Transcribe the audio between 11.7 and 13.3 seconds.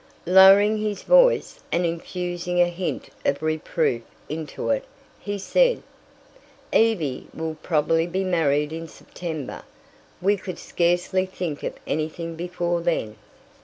anything before then."